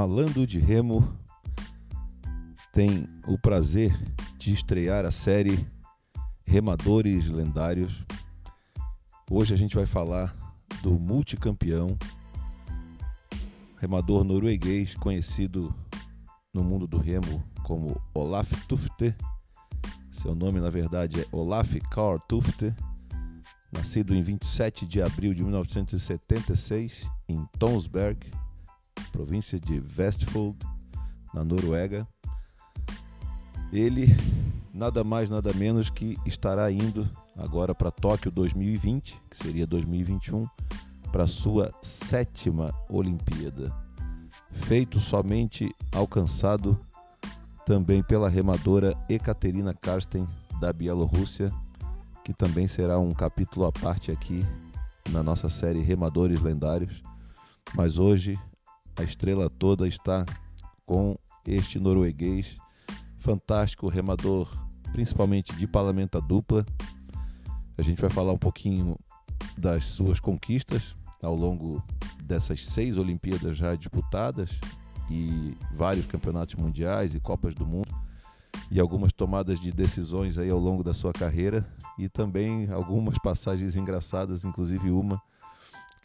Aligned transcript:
Falando 0.00 0.46
de 0.46 0.60
remo, 0.60 1.12
tem 2.72 3.08
o 3.26 3.36
prazer 3.36 4.00
de 4.38 4.52
estrear 4.52 5.04
a 5.04 5.10
série 5.10 5.66
Remadores 6.44 7.26
Lendários. 7.26 8.04
Hoje 9.28 9.52
a 9.52 9.56
gente 9.56 9.74
vai 9.74 9.86
falar 9.86 10.36
do 10.84 10.92
multicampeão, 10.92 11.98
remador 13.78 14.22
norueguês 14.22 14.94
conhecido 14.94 15.74
no 16.54 16.62
mundo 16.62 16.86
do 16.86 16.98
remo 16.98 17.42
como 17.64 18.00
Olaf 18.14 18.52
Tufte. 18.68 19.12
Seu 20.12 20.32
nome, 20.32 20.60
na 20.60 20.70
verdade, 20.70 21.22
é 21.22 21.26
Olaf 21.32 21.74
Karl 21.90 22.20
Tufte, 22.20 22.72
nascido 23.72 24.14
em 24.14 24.22
27 24.22 24.86
de 24.86 25.02
abril 25.02 25.34
de 25.34 25.42
1976 25.42 27.04
em 27.28 27.44
Tonsberg, 27.58 28.30
província 29.08 29.58
de 29.58 29.78
Vestfold, 29.80 30.58
na 31.34 31.44
Noruega. 31.44 32.06
Ele 33.72 34.16
nada 34.72 35.02
mais 35.02 35.28
nada 35.28 35.52
menos 35.52 35.90
que 35.90 36.16
estará 36.24 36.70
indo 36.70 37.08
agora 37.36 37.74
para 37.74 37.90
Tóquio 37.90 38.30
2020, 38.30 39.20
que 39.30 39.36
seria 39.36 39.66
2021, 39.66 40.46
para 41.12 41.26
sua 41.26 41.70
sétima 41.82 42.74
Olimpíada. 42.88 43.74
Feito 44.52 45.00
somente 45.00 45.74
alcançado 45.92 46.78
também 47.66 48.02
pela 48.02 48.28
remadora 48.28 48.96
Ekaterina 49.08 49.74
Karsten 49.74 50.26
da 50.60 50.72
Bielorrússia, 50.72 51.52
que 52.24 52.32
também 52.32 52.66
será 52.66 52.98
um 52.98 53.10
capítulo 53.10 53.66
à 53.66 53.72
parte 53.72 54.10
aqui 54.10 54.44
na 55.10 55.22
nossa 55.22 55.48
série 55.48 55.82
Remadores 55.82 56.40
Lendários. 56.40 57.02
Mas 57.74 57.98
hoje 57.98 58.38
a 58.98 59.04
estrela 59.04 59.48
toda 59.48 59.86
está 59.86 60.26
com 60.84 61.16
este 61.46 61.78
norueguês, 61.78 62.56
fantástico 63.18 63.88
remador, 63.88 64.50
principalmente 64.92 65.54
de 65.54 65.66
parlamenta 65.66 66.20
dupla. 66.20 66.66
A 67.76 67.82
gente 67.82 68.00
vai 68.00 68.10
falar 68.10 68.32
um 68.32 68.38
pouquinho 68.38 68.98
das 69.56 69.84
suas 69.86 70.18
conquistas 70.18 70.96
ao 71.22 71.34
longo 71.34 71.82
dessas 72.22 72.66
seis 72.66 72.96
Olimpíadas 72.96 73.56
já 73.56 73.74
disputadas 73.76 74.50
e 75.08 75.56
vários 75.74 76.06
campeonatos 76.06 76.56
mundiais 76.56 77.14
e 77.14 77.20
Copas 77.20 77.54
do 77.54 77.64
Mundo 77.64 77.94
e 78.70 78.80
algumas 78.80 79.12
tomadas 79.12 79.60
de 79.60 79.72
decisões 79.72 80.36
aí 80.36 80.50
ao 80.50 80.58
longo 80.58 80.82
da 80.82 80.92
sua 80.92 81.12
carreira 81.12 81.64
e 81.96 82.08
também 82.08 82.70
algumas 82.70 83.16
passagens 83.18 83.76
engraçadas, 83.76 84.44
inclusive 84.44 84.90
uma 84.90 85.22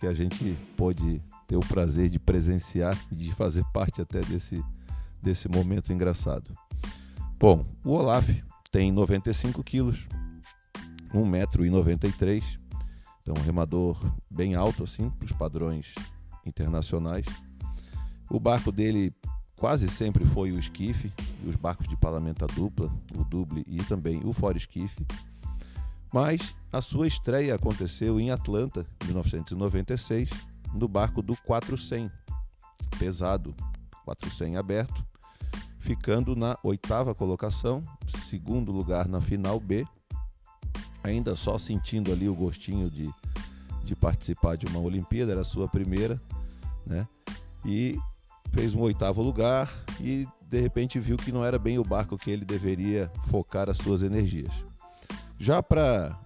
que 0.03 0.07
a 0.07 0.13
gente 0.13 0.57
pôde 0.75 1.21
ter 1.47 1.55
o 1.55 1.61
prazer 1.61 2.09
de 2.09 2.19
presenciar 2.19 2.93
e 3.09 3.15
de 3.15 3.33
fazer 3.33 3.63
parte 3.73 4.01
até 4.01 4.19
desse, 4.19 4.61
desse 5.21 5.47
momento 5.47 5.93
engraçado. 5.93 6.51
Bom, 7.39 7.65
o 7.85 7.91
Olaf 7.91 8.27
tem 8.69 8.91
95 8.91 9.63
quilos, 9.63 10.05
1,93m, 11.13 12.43
então 13.21 13.33
um 13.39 13.45
remador 13.45 13.97
bem 14.29 14.55
alto 14.55 14.83
assim 14.83 15.09
para 15.09 15.23
os 15.23 15.31
padrões 15.31 15.95
internacionais. 16.45 17.25
O 18.29 18.41
barco 18.41 18.73
dele 18.73 19.13
quase 19.55 19.87
sempre 19.87 20.25
foi 20.25 20.51
o 20.51 20.59
esquife, 20.59 21.13
os 21.47 21.55
barcos 21.55 21.87
de 21.87 21.95
palamenta 21.95 22.45
dupla, 22.45 22.91
o 23.17 23.23
duble 23.23 23.63
e 23.65 23.77
também 23.77 24.19
o 24.25 24.33
fora 24.33 24.57
esquife. 24.57 25.07
Mas 26.13 26.55
a 26.71 26.79
sua 26.79 27.07
estreia 27.07 27.55
aconteceu 27.55 28.19
em 28.19 28.29
Atlanta, 28.29 28.85
em 29.01 29.07
1996, 29.07 30.29
no 30.71 30.87
barco 30.87 31.23
do 31.23 31.35
400, 31.35 32.15
pesado, 32.99 33.55
400 34.05 34.55
aberto, 34.55 35.03
ficando 35.79 36.35
na 36.35 36.55
oitava 36.61 37.15
colocação, 37.15 37.81
segundo 38.07 38.71
lugar 38.71 39.07
na 39.07 39.19
final 39.19 39.59
B, 39.59 39.85
ainda 41.03 41.35
só 41.35 41.57
sentindo 41.57 42.11
ali 42.11 42.29
o 42.29 42.35
gostinho 42.35 42.91
de, 42.91 43.09
de 43.83 43.95
participar 43.95 44.55
de 44.55 44.67
uma 44.67 44.79
Olimpíada, 44.79 45.31
era 45.31 45.41
a 45.41 45.45
sua 45.45 45.67
primeira, 45.67 46.21
né? 46.85 47.07
E 47.65 47.97
fez 48.51 48.75
um 48.75 48.81
oitavo 48.81 49.23
lugar 49.23 49.71
e 49.99 50.27
de 50.41 50.59
repente 50.59 50.99
viu 50.99 51.17
que 51.17 51.31
não 51.31 51.43
era 51.43 51.57
bem 51.57 51.79
o 51.79 51.83
barco 51.83 52.17
que 52.17 52.29
ele 52.29 52.45
deveria 52.45 53.11
focar 53.27 53.67
as 53.67 53.77
suas 53.77 54.03
energias. 54.03 54.53
Já 55.43 55.61
para 55.61 56.17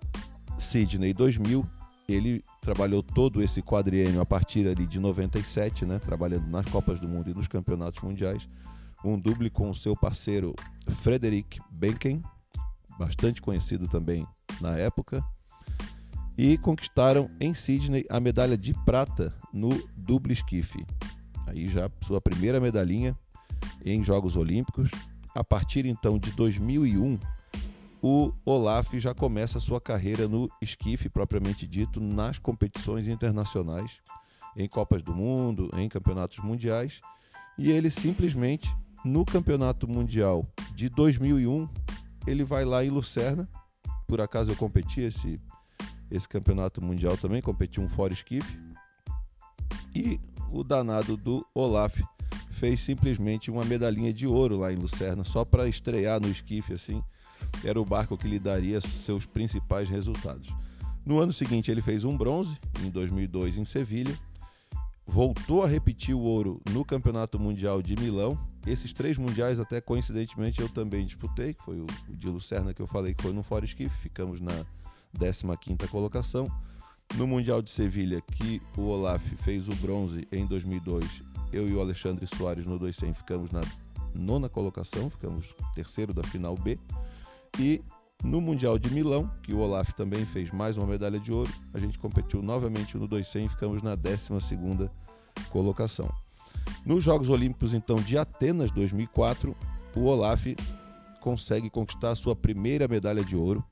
Sydney 0.59 1.11
2000, 1.11 1.67
ele 2.07 2.44
trabalhou 2.61 3.01
todo 3.01 3.41
esse 3.41 3.63
quadriênio 3.63 4.22
a 4.22 4.25
partir 4.28 4.67
ali 4.67 4.85
de 4.85 5.00
97, 5.00 5.88
né, 5.88 5.97
trabalhando 5.97 6.47
nas 6.47 6.67
Copas 6.67 7.00
do 7.00 7.07
Mundo 7.07 7.27
e 7.27 7.33
nos 7.33 7.47
Campeonatos 7.47 8.03
Mundiais, 8.03 8.47
um 9.03 9.17
duble 9.19 9.50
com 9.50 9.72
o 9.72 9.73
seu 9.73 9.95
parceiro 9.95 10.53
Frederick 11.01 11.59
Benken, 11.72 12.22
bastante 13.00 13.41
conhecido 13.41 13.88
também 13.88 14.23
na 14.61 14.77
época, 14.77 15.23
e 16.38 16.56
conquistaram 16.56 17.27
em 17.39 17.56
Sydney 17.56 18.06
a 18.11 18.19
medalha 18.19 18.56
de 18.56 18.75
prata 18.85 19.33
no 19.51 19.69
duble 19.97 20.33
esquife. 20.33 20.85
Aí 21.47 21.67
já 21.67 21.89
sua 22.01 22.22
primeira 22.22 22.59
medalhinha 22.59 23.17
em 23.83 24.03
Jogos 24.03 24.35
Olímpicos. 24.35 24.91
A 25.33 25.44
partir 25.44 25.88
então 25.88 26.19
de 26.19 26.31
2001, 26.31 27.19
o 28.02 28.31
Olaf 28.46 28.94
já 28.94 29.13
começa 29.13 29.58
a 29.58 29.62
sua 29.62 29.81
carreira 29.81 30.28
no 30.28 30.50
esquife 30.62 31.09
propriamente 31.09 31.68
dito 31.68 32.00
nas 32.00 32.38
competições 32.38 33.08
internacionais, 33.08 34.00
em 34.56 34.68
Copas 34.68 35.02
do 35.02 35.13
Mundo, 35.13 35.69
em 35.75 35.90
campeonatos 35.90 36.40
mundiais, 36.40 37.02
e 37.57 37.72
ele 37.72 37.90
simplesmente 37.90 38.74
no 39.03 39.25
Campeonato 39.25 39.88
Mundial 39.88 40.46
de 40.75 40.90
2001, 40.90 41.68
ele 42.25 42.44
vai 42.44 42.66
lá 42.66 42.84
em 42.84 42.90
Lucerna. 42.90 43.47
Por 44.07 44.22
acaso 44.22 44.52
eu 44.52 44.56
competi 44.56 45.02
esse 45.02 45.40
esse 46.09 46.28
campeonato 46.28 46.81
mundial 46.81 47.18
também, 47.18 47.41
competi 47.41 47.81
um 47.81 47.90
fora 47.90 48.13
esquife. 48.13 48.57
E 49.94 50.19
o 50.50 50.63
danado 50.63 51.18
do 51.18 51.46
Olaf 51.53 52.00
fez 52.52 52.80
simplesmente 52.80 53.52
uma 53.52 53.66
medalhinha 53.66 54.13
de 54.13 54.25
ouro 54.25 54.57
lá 54.57 54.72
em 54.72 54.78
Lucerna, 54.78 55.25
só 55.25 55.44
para 55.44 55.68
estrear 55.68 56.22
no 56.22 56.30
esquife 56.30 56.74
assim 56.74 57.03
era 57.63 57.80
o 57.80 57.85
barco 57.85 58.18
que 58.18 58.28
lhe 58.28 58.40
daria 58.40 58.81
seus 58.81 59.25
principais 59.25 59.90
resultados. 59.90 60.50
No 61.06 61.19
ano 61.19 61.31
seguinte, 61.31 61.72
ele 61.72 61.81
fez 61.81 62.03
um 62.03 62.18
bronze, 62.18 62.58
em 62.84 62.90
2002, 62.90 63.58
em 63.58 63.66
Sevilha. 63.66 64.13
Voltou 65.06 65.63
a 65.63 65.68
repetir 65.68 66.13
o 66.13 66.19
ouro 66.19 66.62
no 66.72 66.84
Campeonato 66.84 67.40
Mundial 67.40 67.81
de 67.81 67.96
Milão. 67.96 68.38
Esses 68.66 68.91
três 68.91 69.18
mundiais, 69.18 69.57
até 69.57 69.80
coincidentemente, 69.80 70.59
eu 70.59 70.68
também 70.68 71.06
disputei, 71.06 71.53
que 71.53 71.63
foi 71.63 71.80
o, 71.80 71.88
de 72.09 72.28
Lucerna 72.28 72.74
que 72.74 72.81
eu 72.81 72.88
falei 72.88 73.13
que 73.13 73.24
foi 73.24 73.31
no 73.31 73.41
Fora 73.41 73.63
Esquife, 73.63 73.96
ficamos 74.02 74.41
na 74.41 74.66
15ª 75.18 75.88
colocação. 75.88 76.46
No 77.16 77.25
Mundial 77.25 77.62
de 77.62 77.69
Sevilha, 77.69 78.19
que 78.19 78.62
o 78.75 78.81
Olaf 78.81 79.24
fez 79.38 79.69
o 79.69 79.75
bronze 79.75 80.28
em 80.30 80.46
2002, 80.46 81.24
eu 81.53 81.69
e 81.69 81.74
o 81.74 81.80
Alexandre 81.80 82.28
Soares 82.28 82.66
no 82.66 82.78
200 82.78 83.18
ficamos 83.18 83.50
na 83.50 83.62
nona 84.13 84.50
colocação, 84.50 85.09
ficamos 85.09 85.56
terceiro 85.74 86.13
da 86.13 86.24
final 86.24 86.56
B. 86.56 86.78
E 87.59 87.81
no 88.23 88.41
Mundial 88.41 88.79
de 88.79 88.94
Milão, 88.94 89.29
que 89.44 89.53
o 89.53 89.59
Olaf 89.59 89.91
também 89.94 90.25
fez 90.25 90.51
mais 90.51 90.78
uma 90.78 90.88
medalha 90.88 91.19
de 91.19 91.31
ouro, 91.31 91.51
a 91.73 91.79
gente 91.79 91.97
competiu 91.97 92.41
novamente 92.41 92.97
no 92.97 93.07
200 93.07 93.45
e 93.45 93.50
ficamos 93.50 93.81
na 93.81 93.95
12 93.95 94.90
colocação. 95.50 96.09
Nos 96.85 97.03
Jogos 97.03 97.29
Olímpicos, 97.29 97.73
então, 97.73 97.97
de 97.97 98.18
Atenas 98.18 98.72
2004, 98.72 99.56
o 99.95 100.03
Olaf 100.06 100.45
consegue 101.22 101.69
conquistar 101.69 102.12
a 102.12 102.15
sua 102.15 102.36
primeira 102.36 102.88
medalha 102.88 103.24
de 103.24 103.36
ouro 103.36 103.63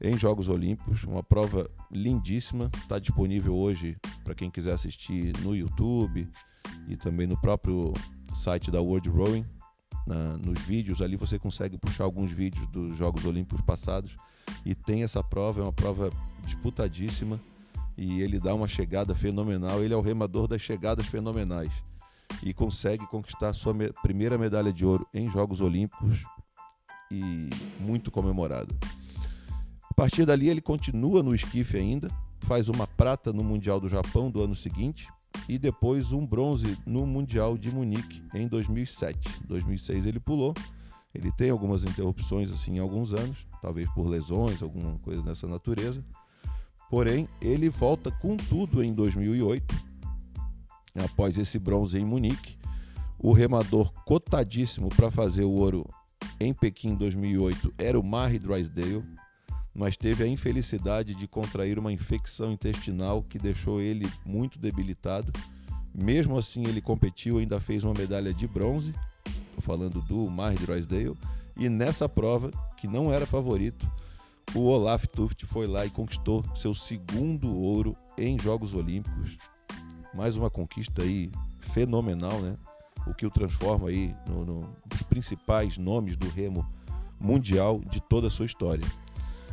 em 0.00 0.18
Jogos 0.18 0.48
Olímpicos, 0.48 1.04
uma 1.04 1.22
prova 1.22 1.70
lindíssima, 1.90 2.70
está 2.74 2.98
disponível 2.98 3.54
hoje 3.54 3.98
para 4.24 4.34
quem 4.34 4.50
quiser 4.50 4.72
assistir 4.72 5.36
no 5.42 5.54
YouTube 5.54 6.26
e 6.88 6.96
também 6.96 7.26
no 7.26 7.38
próprio 7.38 7.92
site 8.34 8.70
da 8.70 8.80
World 8.80 9.08
Rowing, 9.10 9.44
na, 10.06 10.36
nos 10.38 10.58
vídeos 10.60 11.00
ali 11.00 11.16
você 11.16 11.38
consegue 11.38 11.78
puxar 11.78 12.04
alguns 12.04 12.30
vídeos 12.30 12.66
dos 12.68 12.96
Jogos 12.96 13.24
Olímpicos 13.24 13.60
passados 13.62 14.14
e 14.64 14.74
tem 14.74 15.02
essa 15.02 15.22
prova, 15.22 15.60
é 15.60 15.64
uma 15.64 15.72
prova 15.72 16.10
disputadíssima 16.44 17.40
e 17.96 18.20
ele 18.20 18.38
dá 18.38 18.54
uma 18.54 18.68
chegada 18.68 19.14
fenomenal. 19.14 19.82
Ele 19.82 19.94
é 19.94 19.96
o 19.96 20.00
remador 20.00 20.48
das 20.48 20.62
chegadas 20.62 21.06
fenomenais 21.06 21.72
e 22.42 22.54
consegue 22.54 23.06
conquistar 23.06 23.52
sua 23.52 23.74
me 23.74 23.92
primeira 24.02 24.38
medalha 24.38 24.72
de 24.72 24.84
ouro 24.84 25.06
em 25.12 25.30
Jogos 25.30 25.60
Olímpicos 25.60 26.24
e 27.10 27.50
muito 27.80 28.10
comemorada. 28.10 28.74
A 29.90 29.94
partir 29.94 30.24
dali 30.24 30.48
ele 30.48 30.60
continua 30.60 31.22
no 31.22 31.34
esquife 31.34 31.76
ainda, 31.76 32.08
faz 32.40 32.68
uma 32.68 32.86
prata 32.86 33.32
no 33.32 33.44
Mundial 33.44 33.80
do 33.80 33.88
Japão 33.88 34.30
do 34.30 34.42
ano 34.42 34.54
seguinte 34.54 35.08
e 35.48 35.58
depois 35.58 36.12
um 36.12 36.26
bronze 36.26 36.78
no 36.86 37.06
Mundial 37.06 37.58
de 37.58 37.74
Munique 37.74 38.22
em 38.34 38.46
2007. 38.46 39.46
2006 39.46 40.06
ele 40.06 40.20
pulou. 40.20 40.54
Ele 41.14 41.32
tem 41.32 41.50
algumas 41.50 41.82
interrupções 41.82 42.52
assim 42.52 42.76
em 42.76 42.78
alguns 42.78 43.12
anos, 43.12 43.38
talvez 43.60 43.88
por 43.92 44.06
lesões, 44.06 44.62
alguma 44.62 44.96
coisa 44.98 45.22
dessa 45.22 45.46
natureza. 45.46 46.04
Porém, 46.88 47.28
ele 47.40 47.68
volta 47.68 48.10
com 48.10 48.36
tudo 48.36 48.82
em 48.82 48.92
2008, 48.92 49.74
após 51.04 51.38
esse 51.38 51.58
bronze 51.58 51.98
em 51.98 52.04
Munique, 52.04 52.58
O 53.22 53.32
remador 53.32 53.92
cotadíssimo 54.04 54.88
para 54.88 55.10
fazer 55.10 55.44
o 55.44 55.50
ouro 55.50 55.86
em 56.40 56.54
Pequim 56.54 56.94
2008 56.94 57.74
era 57.76 58.00
o 58.00 58.02
Marie 58.02 58.38
Drysdale, 58.38 59.04
mas 59.74 59.96
teve 59.96 60.24
a 60.24 60.26
infelicidade 60.26 61.14
de 61.14 61.26
contrair 61.26 61.78
uma 61.78 61.92
infecção 61.92 62.52
intestinal 62.52 63.22
que 63.22 63.38
deixou 63.38 63.80
ele 63.80 64.08
muito 64.24 64.58
debilitado. 64.58 65.32
Mesmo 65.94 66.38
assim, 66.38 66.64
ele 66.66 66.80
competiu, 66.80 67.38
ainda 67.38 67.60
fez 67.60 67.84
uma 67.84 67.94
medalha 67.94 68.32
de 68.34 68.46
bronze. 68.46 68.94
Estou 69.26 69.62
falando 69.62 70.00
do 70.02 70.30
Marie 70.30 70.58
Drysdale. 70.58 71.16
E 71.56 71.68
nessa 71.68 72.08
prova, 72.08 72.50
que 72.76 72.88
não 72.88 73.12
era 73.12 73.26
favorito, 73.26 73.86
o 74.54 74.64
Olaf 74.64 75.06
Tuft 75.06 75.46
foi 75.46 75.66
lá 75.66 75.86
e 75.86 75.90
conquistou 75.90 76.44
seu 76.56 76.74
segundo 76.74 77.54
ouro 77.56 77.96
em 78.18 78.38
Jogos 78.38 78.74
Olímpicos. 78.74 79.36
Mais 80.12 80.36
uma 80.36 80.50
conquista 80.50 81.02
aí 81.02 81.30
fenomenal, 81.60 82.40
né? 82.40 82.56
O 83.06 83.14
que 83.14 83.24
o 83.24 83.30
transforma 83.30 83.88
aí 83.88 84.14
no, 84.26 84.44
no, 84.44 84.74
nos 84.90 85.02
principais 85.02 85.78
nomes 85.78 86.16
do 86.16 86.28
remo 86.28 86.66
mundial 87.20 87.80
de 87.90 88.00
toda 88.00 88.26
a 88.26 88.30
sua 88.30 88.46
história. 88.46 88.84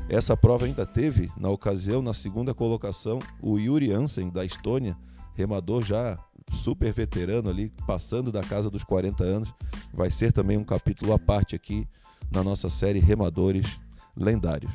Essa 0.09 0.37
prova 0.37 0.65
ainda 0.65 0.85
teve, 0.85 1.29
na 1.37 1.49
ocasião, 1.49 2.01
na 2.01 2.13
segunda 2.13 2.53
colocação, 2.53 3.19
o 3.41 3.59
Yuri 3.59 3.91
Hansen, 3.91 4.29
da 4.29 4.45
Estônia, 4.45 4.95
remador 5.35 5.83
já 5.83 6.17
super 6.53 6.93
veterano 6.93 7.49
ali, 7.49 7.71
passando 7.85 8.31
da 8.31 8.41
casa 8.41 8.69
dos 8.69 8.83
40 8.83 9.23
anos. 9.23 9.53
Vai 9.93 10.09
ser 10.09 10.31
também 10.31 10.57
um 10.57 10.63
capítulo 10.63 11.13
à 11.13 11.19
parte 11.19 11.55
aqui 11.55 11.87
na 12.31 12.43
nossa 12.43 12.69
série 12.69 12.99
Remadores 12.99 13.79
Lendários. 14.15 14.71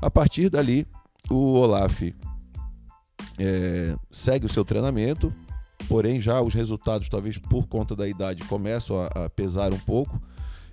A 0.00 0.10
partir 0.10 0.48
dali, 0.48 0.86
o 1.30 1.54
Olaf 1.54 2.02
é, 3.38 3.96
segue 4.10 4.46
o 4.46 4.48
seu 4.48 4.64
treinamento, 4.64 5.32
porém 5.88 6.20
já 6.20 6.40
os 6.40 6.54
resultados, 6.54 7.08
talvez 7.08 7.36
por 7.36 7.66
conta 7.66 7.94
da 7.94 8.08
idade, 8.08 8.44
começam 8.44 9.00
a, 9.00 9.26
a 9.26 9.30
pesar 9.30 9.72
um 9.72 9.78
pouco. 9.78 10.20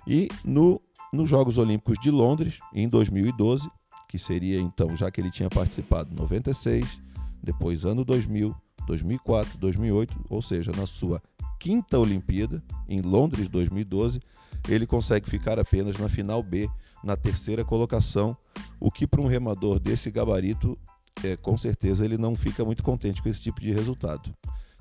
E 0.08 0.28
no, 0.42 0.80
nos 1.12 1.28
Jogos 1.28 1.58
Olímpicos 1.58 1.98
de 2.00 2.10
Londres, 2.10 2.58
em 2.72 2.88
2012, 2.88 3.70
que 4.08 4.18
seria 4.18 4.58
então, 4.58 4.96
já 4.96 5.10
que 5.10 5.20
ele 5.20 5.30
tinha 5.30 5.50
participado 5.50 6.10
em 6.10 6.16
96, 6.16 6.98
depois 7.42 7.84
ano 7.84 8.06
2000, 8.06 8.56
2004, 8.86 9.58
2008, 9.58 10.24
ou 10.30 10.40
seja, 10.40 10.72
na 10.74 10.86
sua 10.86 11.22
quinta 11.60 11.98
Olimpíada, 11.98 12.64
em 12.88 13.02
Londres 13.02 13.48
2012, 13.48 14.18
ele 14.66 14.86
consegue 14.86 15.28
ficar 15.28 15.58
apenas 15.58 15.98
na 15.98 16.08
final 16.08 16.42
B, 16.42 16.70
na 17.04 17.14
terceira 17.14 17.62
colocação, 17.62 18.34
o 18.80 18.90
que 18.90 19.06
para 19.06 19.20
um 19.20 19.26
remador 19.26 19.78
desse 19.78 20.10
gabarito, 20.10 20.78
é, 21.22 21.36
com 21.36 21.56
certeza 21.58 22.02
ele 22.02 22.16
não 22.16 22.34
fica 22.34 22.64
muito 22.64 22.82
contente 22.82 23.22
com 23.22 23.28
esse 23.28 23.42
tipo 23.42 23.60
de 23.60 23.72
resultado. 23.72 24.34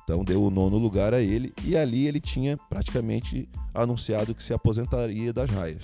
Então 0.07 0.23
deu 0.23 0.41
o 0.41 0.49
nono 0.49 0.77
lugar 0.77 1.13
a 1.13 1.19
ele 1.19 1.53
e 1.65 1.75
ali 1.75 2.07
ele 2.07 2.21
tinha 2.21 2.55
praticamente 2.55 3.49
anunciado 3.73 4.33
que 4.33 4.41
se 4.41 4.53
aposentaria 4.53 5.33
das 5.33 5.49
raias. 5.49 5.83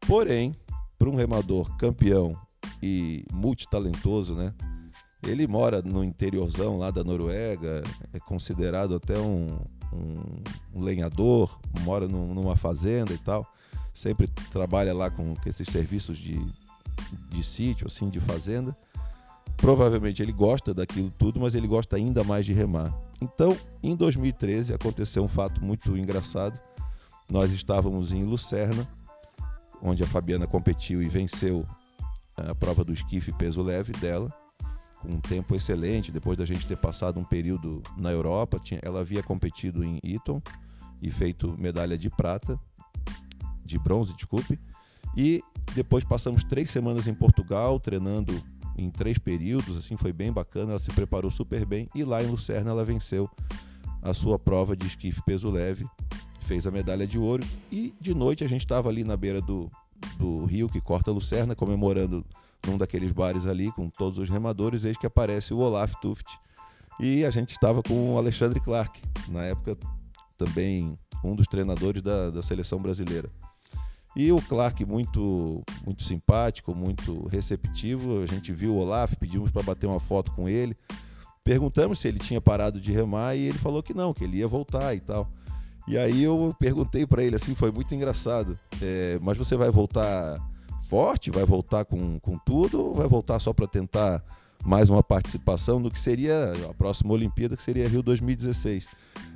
Porém, 0.00 0.52
para 0.98 1.08
um 1.08 1.14
remador 1.14 1.76
campeão 1.76 2.36
e 2.82 3.24
multitalentoso, 3.32 4.34
né? 4.34 4.52
Ele 5.22 5.46
mora 5.46 5.80
no 5.80 6.02
interiorzão 6.02 6.76
lá 6.76 6.90
da 6.90 7.04
Noruega, 7.04 7.84
é 8.12 8.18
considerado 8.18 8.96
até 8.96 9.16
um, 9.16 9.60
um, 10.74 10.82
lenhador, 10.82 11.56
mora 11.82 12.08
num, 12.08 12.34
numa 12.34 12.56
fazenda 12.56 13.12
e 13.12 13.18
tal. 13.18 13.46
Sempre 13.94 14.26
trabalha 14.50 14.92
lá 14.92 15.08
com, 15.08 15.36
com 15.36 15.48
esses 15.48 15.68
serviços 15.68 16.18
de, 16.18 16.44
de 17.28 17.44
sítio, 17.44 17.86
assim, 17.86 18.08
de 18.08 18.18
fazenda. 18.18 18.76
Provavelmente 19.56 20.20
ele 20.20 20.32
gosta 20.32 20.74
daquilo 20.74 21.12
tudo, 21.16 21.38
mas 21.38 21.54
ele 21.54 21.68
gosta 21.68 21.94
ainda 21.94 22.24
mais 22.24 22.44
de 22.44 22.52
remar. 22.52 22.92
Então, 23.20 23.56
em 23.82 23.94
2013, 23.94 24.74
aconteceu 24.74 25.22
um 25.22 25.28
fato 25.28 25.62
muito 25.62 25.96
engraçado. 25.96 26.58
Nós 27.30 27.52
estávamos 27.52 28.12
em 28.12 28.24
Lucerna, 28.24 28.86
onde 29.82 30.02
a 30.02 30.06
Fabiana 30.06 30.46
competiu 30.46 31.02
e 31.02 31.08
venceu 31.08 31.66
a 32.36 32.54
prova 32.54 32.84
do 32.84 32.92
esquife 32.92 33.32
peso 33.32 33.62
leve 33.62 33.92
dela 33.92 34.32
com 35.00 35.08
um 35.08 35.20
tempo 35.20 35.54
excelente, 35.54 36.12
depois 36.12 36.36
da 36.36 36.44
gente 36.44 36.66
ter 36.66 36.76
passado 36.76 37.18
um 37.18 37.24
período 37.24 37.82
na 37.96 38.10
Europa. 38.10 38.60
Tinha, 38.62 38.80
ela 38.82 39.00
havia 39.00 39.22
competido 39.22 39.82
em 39.82 39.98
Eton 40.04 40.40
e 41.02 41.10
feito 41.10 41.56
medalha 41.58 41.96
de 41.96 42.10
prata, 42.10 42.60
de 43.64 43.78
bronze, 43.78 44.14
desculpe. 44.14 44.60
E 45.16 45.42
depois 45.74 46.04
passamos 46.04 46.44
três 46.44 46.70
semanas 46.70 47.06
em 47.06 47.14
Portugal, 47.14 47.80
treinando 47.80 48.40
em 48.82 48.90
três 48.90 49.18
períodos, 49.18 49.76
assim, 49.76 49.96
foi 49.96 50.12
bem 50.12 50.32
bacana. 50.32 50.72
Ela 50.72 50.78
se 50.78 50.90
preparou 50.90 51.30
super 51.30 51.64
bem 51.64 51.88
e 51.94 52.04
lá 52.04 52.22
em 52.22 52.26
Lucerna 52.26 52.70
ela 52.70 52.84
venceu 52.84 53.28
a 54.02 54.14
sua 54.14 54.38
prova 54.38 54.76
de 54.76 54.86
esquife 54.86 55.22
peso 55.24 55.50
leve, 55.50 55.86
fez 56.42 56.66
a 56.66 56.70
medalha 56.70 57.06
de 57.06 57.18
ouro 57.18 57.44
e 57.70 57.94
de 58.00 58.14
noite 58.14 58.42
a 58.42 58.48
gente 58.48 58.62
estava 58.62 58.88
ali 58.88 59.04
na 59.04 59.16
beira 59.16 59.40
do, 59.40 59.70
do 60.18 60.44
rio 60.44 60.68
que 60.68 60.80
corta 60.80 61.10
Lucerna, 61.10 61.54
comemorando 61.54 62.24
num 62.66 62.76
daqueles 62.76 63.12
bares 63.12 63.46
ali 63.46 63.70
com 63.72 63.88
todos 63.88 64.18
os 64.18 64.28
remadores, 64.28 64.84
eis 64.84 64.96
que 64.96 65.06
aparece 65.06 65.54
o 65.54 65.58
Olaf 65.58 65.94
Tuft. 66.00 66.26
E 66.98 67.24
a 67.24 67.30
gente 67.30 67.50
estava 67.50 67.82
com 67.82 68.14
o 68.14 68.18
Alexandre 68.18 68.60
Clark, 68.60 69.00
na 69.28 69.42
época 69.44 69.76
também 70.36 70.98
um 71.24 71.34
dos 71.34 71.46
treinadores 71.46 72.02
da, 72.02 72.30
da 72.30 72.42
seleção 72.42 72.80
brasileira. 72.80 73.30
E 74.16 74.32
o 74.32 74.40
Clark 74.42 74.84
muito 74.84 75.62
muito 75.84 76.02
simpático, 76.02 76.74
muito 76.74 77.28
receptivo. 77.28 78.22
A 78.22 78.26
gente 78.26 78.52
viu 78.52 78.74
o 78.74 78.78
Olaf, 78.78 79.14
pedimos 79.14 79.50
para 79.50 79.62
bater 79.62 79.86
uma 79.86 80.00
foto 80.00 80.32
com 80.32 80.48
ele. 80.48 80.74
Perguntamos 81.44 82.00
se 82.00 82.08
ele 82.08 82.18
tinha 82.18 82.40
parado 82.40 82.80
de 82.80 82.92
remar 82.92 83.34
e 83.34 83.46
ele 83.46 83.58
falou 83.58 83.82
que 83.82 83.94
não, 83.94 84.12
que 84.12 84.24
ele 84.24 84.38
ia 84.38 84.48
voltar 84.48 84.94
e 84.94 85.00
tal. 85.00 85.28
E 85.88 85.96
aí 85.96 86.22
eu 86.22 86.54
perguntei 86.58 87.06
para 87.06 87.22
ele 87.22 87.36
assim, 87.36 87.54
foi 87.54 87.70
muito 87.70 87.94
engraçado. 87.94 88.58
É, 88.80 89.18
mas 89.22 89.38
você 89.38 89.56
vai 89.56 89.70
voltar 89.70 90.38
forte, 90.88 91.30
vai 91.30 91.44
voltar 91.44 91.84
com, 91.84 92.18
com 92.18 92.36
tudo, 92.38 92.80
ou 92.80 92.94
vai 92.94 93.06
voltar 93.06 93.38
só 93.38 93.52
para 93.52 93.66
tentar 93.66 94.22
mais 94.64 94.90
uma 94.90 95.02
participação 95.02 95.78
no 95.78 95.90
que 95.90 96.00
seria 96.00 96.52
a 96.68 96.74
próxima 96.74 97.12
Olimpíada, 97.12 97.56
que 97.56 97.62
seria 97.62 97.88
Rio 97.88 98.02
2016. 98.02 98.86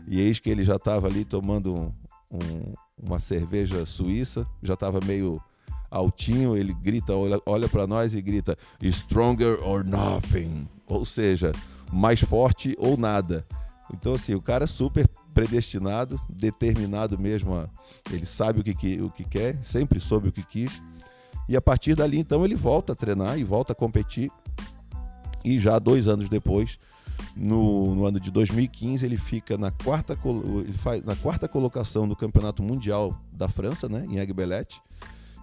E 0.07 0.21
eis 0.21 0.39
que 0.39 0.51
ele 0.51 0.65
já 0.65 0.77
estava 0.77 1.07
ali 1.07 1.25
tomando 1.25 1.75
um, 1.75 1.93
um, 2.33 2.75
uma 3.01 3.19
cerveja 3.19 3.85
suíça, 3.87 4.47
já 4.63 4.75
estava 4.75 5.01
meio 5.05 5.41
altinho, 5.91 6.57
ele 6.57 6.73
grita, 6.73 7.15
olha, 7.15 7.41
olha 7.47 7.69
para 7.69 7.87
nós 7.87 8.15
e 8.15 8.23
grita 8.23 8.57
Stronger 8.83 9.59
or 9.63 9.85
nothing, 9.85 10.69
ou 10.87 11.05
seja, 11.05 11.53
mais 11.93 12.21
forte 12.21 12.75
ou 12.79 12.97
nada. 12.97 13.47
Então 13.93 14.15
assim, 14.15 14.35
o 14.35 14.43
cara 14.43 14.65
é 14.65 14.67
super 14.67 15.09
predestinado, 15.33 16.21
determinado 16.29 17.19
mesmo, 17.19 17.55
a, 17.55 17.69
ele 18.13 18.27
sabe 18.27 18.61
o 18.61 18.65
que, 18.65 19.01
o 19.01 19.11
que 19.11 19.25
quer, 19.25 19.63
sempre 19.63 20.01
soube 20.01 20.29
o 20.29 20.33
que 20.33 20.43
quis 20.43 20.71
e 21.49 21.57
a 21.57 21.61
partir 21.61 21.95
dali, 21.95 22.19
então, 22.19 22.45
ele 22.45 22.55
volta 22.55 22.93
a 22.93 22.97
treinar 22.97 23.39
e 23.39 23.45
volta 23.45 23.73
a 23.73 23.77
competir. 23.77 24.31
E 25.45 25.59
já 25.59 25.79
dois 25.79 26.09
anos 26.09 26.29
depois, 26.29 26.79
no, 27.37 27.95
no 27.95 28.07
ano 28.07 28.21
de 28.21 28.31
2015, 28.31 29.05
ele 29.05 29.17
fica 29.17 29.57
na 29.59 29.71
quarta, 29.71 30.19
ele 30.65 30.79
faz, 30.79 31.03
na 31.03 31.17
quarta 31.17 31.49
colocação 31.49 32.07
do 32.07 32.15
Campeonato 32.15 32.63
Mundial 32.63 33.19
da 33.33 33.49
França, 33.49 33.89
né, 33.89 34.07
em 34.09 34.19
Aiguebelette. 34.19 34.81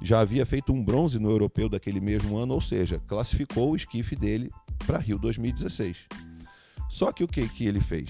Já 0.02 0.20
havia 0.20 0.46
feito 0.46 0.74
um 0.74 0.84
bronze 0.84 1.20
no 1.20 1.30
europeu 1.30 1.70
daquele 1.70 2.00
mesmo 2.00 2.38
ano, 2.38 2.54
ou 2.54 2.62
seja, 2.62 3.00
classificou 3.08 3.72
o 3.72 3.76
esquife 3.76 4.16
dele 4.16 4.50
para 4.86 4.98
Rio 4.98 5.20
2016. 5.20 5.98
Só 6.90 7.12
que 7.12 7.24
o 7.24 7.28
que, 7.28 7.48
que 7.48 7.66
ele 7.66 7.80
fez? 7.80 8.10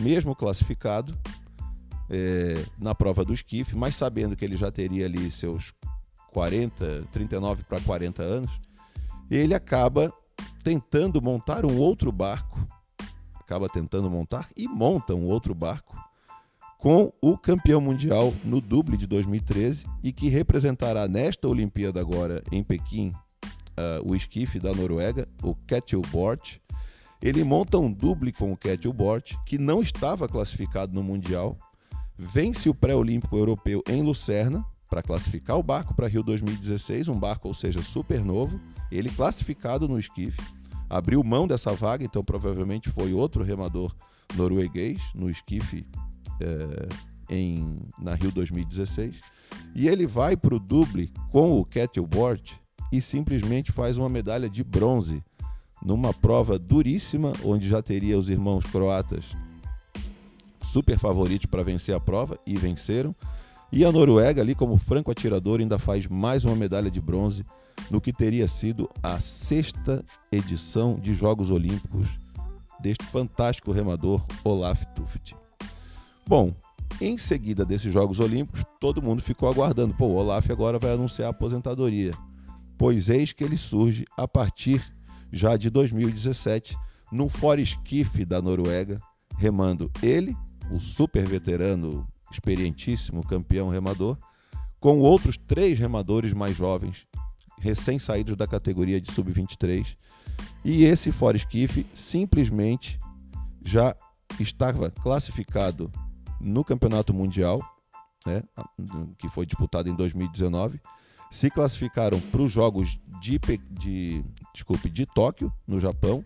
Mesmo 0.00 0.34
classificado 0.34 1.16
é, 2.10 2.62
na 2.78 2.94
prova 2.94 3.24
do 3.24 3.32
esquife, 3.32 3.76
mas 3.76 3.96
sabendo 3.96 4.36
que 4.36 4.44
ele 4.44 4.56
já 4.56 4.70
teria 4.70 5.06
ali 5.06 5.30
seus 5.30 5.72
40, 6.32 7.06
39 7.12 7.62
para 7.64 7.80
40 7.80 8.22
anos, 8.22 8.50
ele 9.30 9.54
acaba 9.54 10.12
tentando 10.62 11.22
montar 11.22 11.64
um 11.64 11.78
outro 11.78 12.12
barco, 12.12 12.60
acaba 13.44 13.68
tentando 13.68 14.10
montar 14.10 14.48
e 14.56 14.66
monta 14.66 15.14
um 15.14 15.26
outro 15.26 15.54
barco 15.54 15.96
com 16.78 17.12
o 17.20 17.38
campeão 17.38 17.80
mundial 17.80 18.34
no 18.44 18.60
Duble 18.60 18.96
de 18.96 19.06
2013 19.06 19.86
e 20.02 20.12
que 20.12 20.28
representará 20.28 21.06
nesta 21.06 21.46
Olimpíada 21.46 22.00
agora 22.00 22.42
em 22.50 22.64
Pequim 22.64 23.08
uh, 23.08 24.10
o 24.10 24.16
esquife 24.16 24.58
da 24.58 24.72
Noruega, 24.72 25.28
o 25.42 25.54
Kettlebort. 25.54 26.58
Ele 27.22 27.42
monta 27.44 27.78
um 27.78 27.90
duble 27.90 28.32
com 28.32 28.52
o 28.52 28.56
Kettlebort 28.56 29.34
que 29.46 29.56
não 29.56 29.80
estava 29.80 30.28
classificado 30.28 30.92
no 30.92 31.02
Mundial, 31.02 31.56
vence 32.18 32.68
o 32.68 32.74
pré-olímpico 32.74 33.36
europeu 33.36 33.82
em 33.88 34.02
Lucerna 34.02 34.64
para 34.90 35.02
classificar 35.02 35.58
o 35.58 35.62
barco 35.62 35.94
para 35.94 36.06
Rio 36.06 36.22
2016, 36.22 37.08
um 37.08 37.18
barco, 37.18 37.48
ou 37.48 37.54
seja, 37.54 37.82
super 37.82 38.22
novo, 38.22 38.60
ele 38.92 39.10
classificado 39.10 39.88
no 39.88 39.98
esquife, 39.98 40.40
abriu 40.94 41.24
mão 41.24 41.48
dessa 41.48 41.72
vaga, 41.72 42.04
então 42.04 42.22
provavelmente 42.22 42.88
foi 42.88 43.12
outro 43.12 43.42
remador 43.42 43.92
norueguês 44.36 45.00
no 45.12 45.28
esquife 45.28 45.84
é, 46.40 46.88
em, 47.28 47.80
na 47.98 48.14
Rio 48.14 48.30
2016, 48.30 49.16
e 49.74 49.88
ele 49.88 50.06
vai 50.06 50.36
para 50.36 50.54
o 50.54 50.60
duble 50.60 51.12
com 51.32 51.58
o 51.58 51.64
kettleboard 51.64 52.54
e 52.92 53.00
simplesmente 53.00 53.72
faz 53.72 53.98
uma 53.98 54.08
medalha 54.08 54.48
de 54.48 54.62
bronze 54.62 55.20
numa 55.84 56.14
prova 56.14 56.60
duríssima, 56.60 57.32
onde 57.44 57.68
já 57.68 57.82
teria 57.82 58.16
os 58.16 58.28
irmãos 58.28 58.64
croatas 58.64 59.24
super 60.62 60.96
favoritos 60.96 61.46
para 61.46 61.64
vencer 61.64 61.94
a 61.94 62.00
prova 62.00 62.38
e 62.46 62.56
venceram. 62.56 63.14
E 63.72 63.84
a 63.84 63.90
Noruega, 63.90 64.40
ali 64.40 64.54
como 64.54 64.76
franco 64.76 65.10
atirador, 65.10 65.58
ainda 65.58 65.76
faz 65.76 66.06
mais 66.06 66.44
uma 66.44 66.54
medalha 66.54 66.90
de 66.90 67.00
bronze 67.00 67.44
no 67.90 68.00
que 68.00 68.12
teria 68.12 68.48
sido 68.48 68.88
a 69.02 69.20
sexta 69.20 70.04
edição 70.30 70.98
de 70.98 71.14
Jogos 71.14 71.50
Olímpicos 71.50 72.06
deste 72.80 73.04
fantástico 73.04 73.72
remador 73.72 74.24
Olaf 74.44 74.84
Tuft. 74.94 75.34
Bom, 76.26 76.54
em 77.00 77.18
seguida 77.18 77.64
desses 77.64 77.92
Jogos 77.92 78.20
Olímpicos, 78.20 78.64
todo 78.80 79.02
mundo 79.02 79.22
ficou 79.22 79.48
aguardando. 79.48 79.94
Pô, 79.94 80.06
o 80.06 80.14
Olaf 80.14 80.50
agora 80.50 80.78
vai 80.78 80.92
anunciar 80.92 81.28
a 81.28 81.30
aposentadoria. 81.30 82.12
Pois 82.78 83.08
eis 83.08 83.32
que 83.32 83.44
ele 83.44 83.56
surge 83.56 84.04
a 84.16 84.26
partir 84.26 84.84
já 85.32 85.56
de 85.56 85.70
2017 85.70 86.76
no 87.10 87.28
Foreskiff 87.28 88.24
da 88.24 88.40
Noruega, 88.40 89.00
remando 89.36 89.90
ele, 90.02 90.36
o 90.70 90.78
super 90.80 91.26
veterano, 91.26 92.06
experientíssimo 92.30 93.26
campeão 93.26 93.68
remador, 93.68 94.16
com 94.80 94.98
outros 94.98 95.36
três 95.36 95.78
remadores 95.78 96.32
mais 96.32 96.56
jovens, 96.56 97.06
recém-saídos 97.64 98.36
da 98.36 98.46
categoria 98.46 99.00
de 99.00 99.10
sub-23. 99.10 99.96
E 100.62 100.84
esse 100.84 101.10
Foreskiff 101.10 101.86
simplesmente 101.94 102.98
já 103.64 103.96
estava 104.38 104.90
classificado 104.90 105.90
no 106.38 106.62
Campeonato 106.62 107.14
Mundial, 107.14 107.58
né, 108.26 108.42
que 109.18 109.28
foi 109.30 109.46
disputado 109.46 109.88
em 109.88 109.94
2019. 109.94 110.78
Se 111.30 111.48
classificaram 111.50 112.20
para 112.20 112.42
os 112.42 112.52
Jogos 112.52 113.00
de, 113.20 113.40
de, 113.70 114.22
desculpe, 114.52 114.90
de 114.90 115.06
Tóquio, 115.06 115.50
no 115.66 115.80
Japão, 115.80 116.22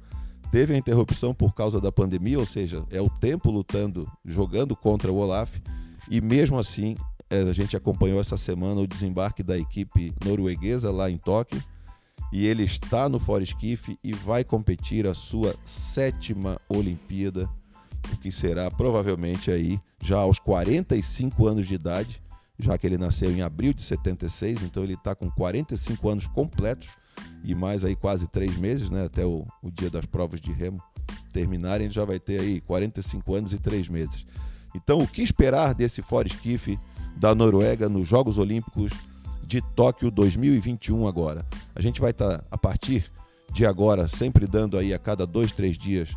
teve 0.50 0.75
a 0.75 0.78
interrupção 0.78 1.33
por 1.33 1.54
causa 1.54 1.80
da 1.80 1.92
pandemia, 1.92 2.38
ou 2.38 2.47
seja, 2.47 2.85
é 2.90 3.00
o 3.00 3.09
tempo 3.09 3.50
lutando, 3.50 4.11
jogando 4.25 4.75
contra 4.75 5.12
o 5.12 5.16
Olaf, 5.16 5.57
e 6.11 6.21
mesmo 6.21 6.59
assim 6.59 6.97
a 7.30 7.52
gente 7.52 7.76
acompanhou 7.76 8.20
essa 8.20 8.37
semana 8.37 8.80
o 8.80 8.87
desembarque 8.87 9.42
da 9.42 9.58
equipe 9.58 10.14
norueguesa 10.25 10.90
lá 10.90 11.11
em 11.11 11.18
Tóquio, 11.18 11.62
e 12.32 12.47
ele 12.47 12.64
está 12.64 13.08
no 13.08 13.18
Foreskiff 13.18 13.99
e 14.02 14.12
vai 14.12 14.44
competir 14.44 15.06
a 15.06 15.14
sua 15.14 15.54
sétima 15.64 16.58
Olimpíada, 16.68 17.49
o 18.12 18.16
que 18.16 18.30
será 18.30 18.70
provavelmente 18.70 19.50
aí 19.50 19.80
já 20.02 20.18
aos 20.18 20.38
45 20.38 21.47
anos 21.47 21.66
de 21.66 21.75
idade, 21.75 22.23
já 22.58 22.76
que 22.76 22.87
ele 22.87 22.99
nasceu 22.99 23.30
em 23.30 23.40
abril 23.40 23.73
de 23.73 23.82
76, 23.82 24.62
então 24.62 24.82
ele 24.82 24.94
está 24.94 25.14
com 25.14 25.30
45 25.30 26.08
anos 26.08 26.26
completos 26.26 26.88
e 27.44 27.54
mais 27.54 27.85
aí 27.85 27.94
quase 27.94 28.26
três 28.26 28.56
meses, 28.56 28.90
né, 28.90 29.04
até 29.04 29.25
o, 29.25 29.44
o 29.62 29.70
dia 29.70 29.90
das 29.90 30.04
provas 30.04 30.40
de 30.40 30.52
remo 30.52 30.82
terminarem, 31.32 31.87
ele 31.87 31.94
já 31.94 32.04
vai 32.04 32.18
ter 32.18 32.40
aí 32.40 32.61
45 32.61 33.35
anos 33.35 33.52
e 33.52 33.58
três 33.58 33.88
meses. 33.88 34.26
Então, 34.75 34.99
o 34.99 35.06
que 35.06 35.23
esperar 35.23 35.75
desse 35.75 36.02
Foreskiff 36.02 36.78
da 37.18 37.34
Noruega 37.34 37.88
nos 37.88 38.06
Jogos 38.06 38.38
Olímpicos 38.38 38.92
de 39.42 39.60
Tóquio 39.75 40.10
2021 40.10 41.06
agora? 41.06 41.44
A 41.75 41.82
gente 41.82 42.00
vai 42.00 42.12
estar, 42.12 42.38
tá, 42.38 42.44
a 42.50 42.56
partir 42.56 43.10
de 43.52 43.66
agora, 43.66 44.06
sempre 44.06 44.46
dando 44.46 44.78
aí 44.78 44.94
a 44.94 44.98
cada 44.98 45.26
dois, 45.26 45.50
três 45.52 45.76
dias 45.76 46.10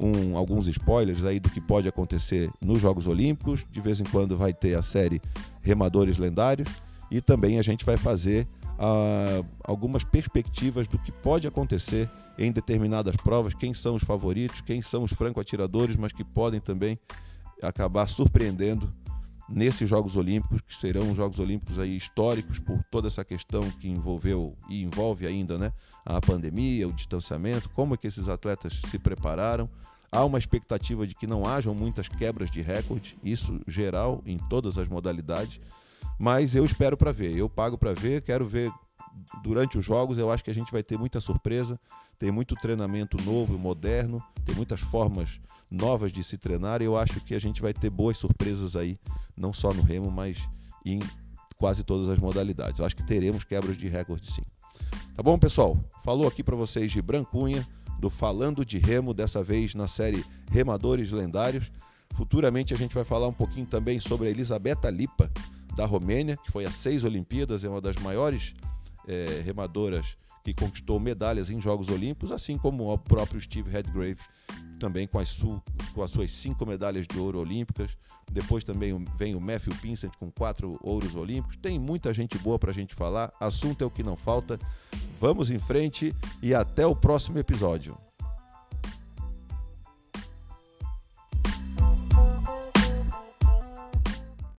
um, 0.00 0.36
alguns 0.36 0.66
spoilers 0.66 1.24
aí 1.24 1.38
do 1.38 1.48
que 1.50 1.60
pode 1.60 1.88
acontecer 1.88 2.50
nos 2.60 2.80
Jogos 2.80 3.06
Olímpicos. 3.06 3.64
De 3.70 3.80
vez 3.80 4.00
em 4.00 4.04
quando 4.04 4.36
vai 4.36 4.52
ter 4.52 4.76
a 4.76 4.82
série 4.82 5.20
Remadores 5.62 6.18
Lendários 6.18 6.68
e 7.10 7.20
também 7.20 7.58
a 7.58 7.62
gente 7.62 7.84
vai 7.84 7.96
fazer 7.96 8.46
uh, 8.78 9.44
algumas 9.62 10.02
perspectivas 10.02 10.88
do 10.88 10.98
que 10.98 11.12
pode 11.12 11.46
acontecer 11.46 12.10
em 12.36 12.50
determinadas 12.52 13.16
provas, 13.16 13.54
quem 13.54 13.74
são 13.74 13.96
os 13.96 14.02
favoritos, 14.02 14.60
quem 14.60 14.80
são 14.80 15.02
os 15.04 15.12
franco-atiradores, 15.12 15.96
mas 15.96 16.12
que 16.12 16.24
podem 16.24 16.60
também 16.60 16.96
acabar 17.60 18.08
surpreendendo 18.08 18.88
nesses 19.48 19.88
Jogos 19.88 20.16
Olímpicos, 20.16 20.60
que 20.60 20.74
serão 20.74 21.14
Jogos 21.14 21.38
Olímpicos 21.38 21.78
aí 21.78 21.96
históricos 21.96 22.58
por 22.58 22.82
toda 22.90 23.08
essa 23.08 23.24
questão 23.24 23.62
que 23.80 23.88
envolveu 23.88 24.56
e 24.68 24.82
envolve 24.82 25.26
ainda, 25.26 25.56
né, 25.56 25.72
a 26.04 26.20
pandemia, 26.20 26.86
o 26.86 26.92
distanciamento, 26.92 27.68
como 27.70 27.94
é 27.94 27.96
que 27.96 28.06
esses 28.06 28.28
atletas 28.28 28.80
se 28.86 28.98
prepararam. 28.98 29.68
Há 30.10 30.24
uma 30.24 30.38
expectativa 30.38 31.06
de 31.06 31.14
que 31.14 31.26
não 31.26 31.46
hajam 31.46 31.74
muitas 31.74 32.08
quebras 32.08 32.50
de 32.50 32.62
recorde, 32.62 33.18
isso 33.22 33.60
geral 33.66 34.22
em 34.24 34.38
todas 34.38 34.78
as 34.78 34.88
modalidades. 34.88 35.60
Mas 36.18 36.54
eu 36.54 36.64
espero 36.64 36.96
para 36.96 37.12
ver, 37.12 37.36
eu 37.36 37.48
pago 37.48 37.76
para 37.76 37.92
ver, 37.92 38.22
quero 38.22 38.46
ver 38.46 38.72
durante 39.42 39.78
os 39.78 39.84
jogos. 39.84 40.18
Eu 40.18 40.30
acho 40.30 40.44
que 40.44 40.50
a 40.50 40.54
gente 40.54 40.72
vai 40.72 40.82
ter 40.82 40.98
muita 40.98 41.20
surpresa, 41.20 41.78
tem 42.18 42.30
muito 42.30 42.54
treinamento 42.56 43.16
novo 43.22 43.54
e 43.54 43.58
moderno, 43.58 44.22
tem 44.44 44.54
muitas 44.54 44.80
formas 44.80 45.40
novas 45.70 46.12
de 46.12 46.24
se 46.24 46.36
treinar. 46.36 46.82
E 46.82 46.86
eu 46.86 46.96
acho 46.96 47.20
que 47.20 47.34
a 47.34 47.38
gente 47.38 47.62
vai 47.62 47.72
ter 47.72 47.90
boas 47.90 48.16
surpresas 48.16 48.74
aí, 48.74 48.98
não 49.36 49.52
só 49.52 49.72
no 49.72 49.82
remo, 49.82 50.10
mas 50.10 50.38
em 50.84 50.98
quase 51.56 51.84
todas 51.84 52.08
as 52.08 52.18
modalidades. 52.18 52.78
Eu 52.78 52.86
acho 52.86 52.96
que 52.96 53.04
teremos 53.04 53.44
quebras 53.44 53.76
de 53.76 53.88
recorde 53.88 54.30
sim. 54.30 54.42
Tá 55.14 55.22
bom, 55.22 55.38
pessoal? 55.38 55.76
Falou 56.04 56.26
aqui 56.26 56.42
para 56.42 56.56
vocês 56.56 56.90
de 56.90 57.02
Brancunha, 57.02 57.66
do 57.98 58.08
Falando 58.08 58.64
de 58.64 58.78
Remo, 58.78 59.12
dessa 59.12 59.42
vez 59.42 59.74
na 59.74 59.88
série 59.88 60.24
Remadores 60.50 61.10
Lendários. 61.10 61.70
Futuramente 62.14 62.72
a 62.72 62.76
gente 62.76 62.94
vai 62.94 63.04
falar 63.04 63.28
um 63.28 63.32
pouquinho 63.32 63.66
também 63.66 64.00
sobre 64.00 64.28
a 64.28 64.30
Elisabetta 64.30 64.88
Lipa, 64.88 65.30
da 65.76 65.86
Romênia, 65.86 66.36
que 66.36 66.50
foi 66.50 66.64
a 66.64 66.70
seis 66.70 67.04
Olimpíadas, 67.04 67.62
é 67.62 67.68
uma 67.68 67.80
das 67.80 67.96
maiores 67.96 68.52
é, 69.08 69.42
remadoras 69.42 70.16
que 70.44 70.54
conquistou 70.54 71.00
medalhas 71.00 71.50
em 71.50 71.60
Jogos 71.60 71.88
Olímpicos, 71.88 72.30
assim 72.30 72.56
como 72.56 72.92
o 72.92 72.98
próprio 72.98 73.40
Steve 73.40 73.70
Redgrave, 73.70 74.20
também 74.78 75.06
com 75.06 75.18
as, 75.18 75.28
su 75.28 75.60
com 75.94 76.02
as 76.02 76.10
suas 76.10 76.30
cinco 76.30 76.64
medalhas 76.64 77.06
de 77.06 77.18
ouro 77.18 77.40
olímpicas. 77.40 77.90
Depois 78.30 78.62
também 78.62 79.04
vem 79.16 79.34
o 79.34 79.40
Matthew 79.40 79.74
Pinsent 79.80 80.12
com 80.18 80.30
quatro 80.30 80.78
ouros 80.82 81.14
olímpicos. 81.14 81.56
Tem 81.56 81.78
muita 81.78 82.12
gente 82.12 82.38
boa 82.38 82.58
para 82.58 82.70
a 82.70 82.74
gente 82.74 82.94
falar. 82.94 83.32
Assunto 83.40 83.82
é 83.82 83.86
o 83.86 83.90
que 83.90 84.02
não 84.02 84.16
falta. 84.16 84.58
Vamos 85.20 85.50
em 85.50 85.58
frente 85.58 86.14
e 86.42 86.54
até 86.54 86.86
o 86.86 86.94
próximo 86.94 87.38
episódio. 87.38 87.96